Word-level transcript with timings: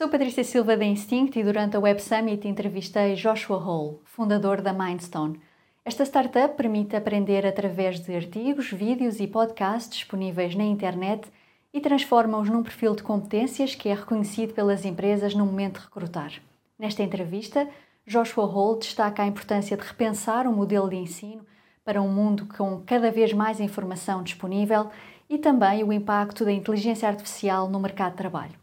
Sou 0.00 0.08
Patrícia 0.08 0.42
Silva 0.42 0.78
da 0.78 0.84
Instinct 0.86 1.38
e 1.38 1.44
durante 1.44 1.76
a 1.76 1.78
Web 1.78 2.00
Summit 2.00 2.48
entrevistei 2.48 3.16
Joshua 3.16 3.58
Hall, 3.58 4.00
fundador 4.06 4.62
da 4.62 4.72
Mindstone. 4.72 5.38
Esta 5.84 6.06
startup 6.06 6.56
permite 6.56 6.96
aprender 6.96 7.44
através 7.44 8.00
de 8.00 8.16
artigos, 8.16 8.70
vídeos 8.70 9.20
e 9.20 9.26
podcasts 9.26 9.90
disponíveis 9.90 10.54
na 10.54 10.64
internet 10.64 11.30
e 11.70 11.82
transforma-os 11.82 12.48
num 12.48 12.62
perfil 12.62 12.94
de 12.96 13.02
competências 13.02 13.74
que 13.74 13.90
é 13.90 13.94
reconhecido 13.94 14.54
pelas 14.54 14.86
empresas 14.86 15.34
no 15.34 15.44
momento 15.44 15.78
de 15.78 15.84
recrutar. 15.84 16.32
Nesta 16.78 17.02
entrevista, 17.02 17.68
Joshua 18.06 18.46
Hall 18.46 18.78
destaca 18.78 19.22
a 19.22 19.26
importância 19.26 19.76
de 19.76 19.86
repensar 19.86 20.46
o 20.46 20.52
modelo 20.52 20.88
de 20.88 20.96
ensino 20.96 21.44
para 21.84 22.00
um 22.00 22.08
mundo 22.08 22.48
com 22.56 22.80
cada 22.86 23.10
vez 23.10 23.34
mais 23.34 23.60
informação 23.60 24.22
disponível 24.22 24.90
e 25.28 25.36
também 25.36 25.84
o 25.84 25.92
impacto 25.92 26.42
da 26.42 26.52
inteligência 26.52 27.06
artificial 27.06 27.68
no 27.68 27.78
mercado 27.78 28.12
de 28.12 28.16
trabalho. 28.16 28.59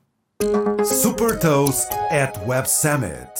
Super 0.83 1.35
Toast 1.39 1.91
at 2.11 2.45
Web 2.45 2.67
Summit. 2.67 3.39